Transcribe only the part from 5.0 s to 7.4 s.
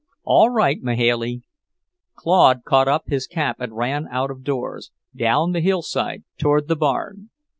down the hillside toward the barn.